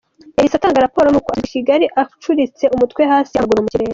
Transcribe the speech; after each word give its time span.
Yahise 0.37 0.55
atanga 0.57 0.85
raporo 0.85 1.07
n’uko 1.09 1.29
asubizwa 1.29 1.51
Kigali 1.55 1.85
acuritse 2.01 2.63
umutwe 2.75 3.01
hasi 3.11 3.33
amaguru 3.35 3.63
mu 3.65 3.69
kirere. 3.73 3.89